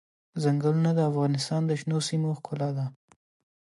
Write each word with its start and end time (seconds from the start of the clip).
ځنګلونه 0.43 0.91
د 0.95 0.99
افغانستان 1.11 1.61
د 1.65 1.71
شنو 1.79 1.97
سیمو 2.07 2.29
ښکلا 2.37 2.69
ده. 2.77 2.85